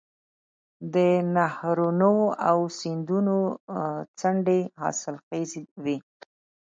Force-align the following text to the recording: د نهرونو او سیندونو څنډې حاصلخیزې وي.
د 0.93 0.95
نهرونو 1.35 2.13
او 2.49 2.57
سیندونو 2.79 3.37
څنډې 4.19 4.59
حاصلخیزې 4.81 5.63
وي. 5.83 5.97